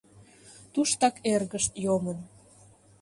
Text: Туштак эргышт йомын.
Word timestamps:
Туштак 0.73 1.15
эргышт 1.33 1.73
йомын. 1.85 2.19